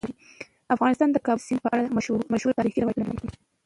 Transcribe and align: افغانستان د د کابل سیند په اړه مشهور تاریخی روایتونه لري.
افغانستان 0.75 1.09
د 1.11 1.13
د 1.15 1.17
کابل 1.27 1.43
سیند 1.47 1.61
په 1.63 1.69
اړه 1.73 1.93
مشهور 2.33 2.53
تاریخی 2.59 2.81
روایتونه 2.81 3.05
لري. 3.15 3.29